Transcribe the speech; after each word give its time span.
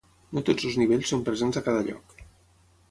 No 0.37 0.41
tots 0.47 0.65
els 0.69 0.79
nivells 0.83 1.11
són 1.13 1.21
presents 1.29 1.61
a 1.61 1.65
cada 1.69 1.87
lloc. 1.91 2.21